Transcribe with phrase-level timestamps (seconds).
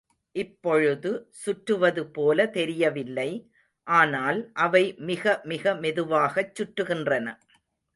[0.35, 1.09] இப்பொழுது
[1.41, 3.29] சுற்றுவதுபோல தெரியவில்லை,
[3.87, 7.27] ஆனால், அவை மிக மிக மெதுவாகச் சுற்றுகின்றன.